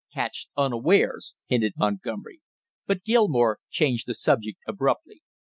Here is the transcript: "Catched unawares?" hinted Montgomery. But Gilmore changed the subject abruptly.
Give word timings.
"Catched 0.11 0.49
unawares?" 0.57 1.35
hinted 1.45 1.73
Montgomery. 1.77 2.41
But 2.87 3.03
Gilmore 3.03 3.59
changed 3.69 4.07
the 4.07 4.15
subject 4.15 4.57
abruptly. 4.67 5.21